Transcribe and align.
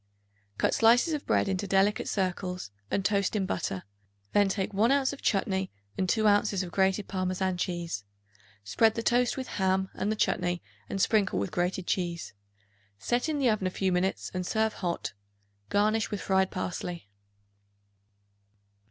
Cut 0.57 0.73
slices 0.73 1.13
of 1.13 1.27
bread 1.27 1.47
into 1.47 1.67
delicate 1.67 2.07
circles 2.09 2.71
and 2.89 3.05
toast 3.05 3.35
in 3.35 3.45
butter; 3.45 3.83
then 4.33 4.49
take 4.49 4.73
1 4.73 4.91
ounce 4.91 5.13
of 5.13 5.21
chutney 5.21 5.71
and 5.95 6.09
2 6.09 6.25
ounces 6.25 6.63
of 6.63 6.71
grated 6.71 7.07
Parmesan 7.07 7.55
cheese; 7.55 8.03
spread 8.63 8.95
the 8.95 9.03
toast 9.03 9.37
with 9.37 9.45
ham 9.47 9.91
and 9.93 10.11
the 10.11 10.15
chutney 10.15 10.63
and 10.89 10.99
sprinkle 10.99 11.37
with 11.37 11.51
grated 11.51 11.85
cheese. 11.85 12.33
Set 12.97 13.29
in 13.29 13.37
the 13.37 13.51
oven 13.51 13.67
a 13.67 13.69
few 13.69 13.91
minutes 13.91 14.31
and 14.33 14.43
serve 14.43 14.73
hot, 14.73 15.13
garnished 15.69 16.09
with 16.09 16.19
fried 16.19 16.49
parsley. 16.49 17.07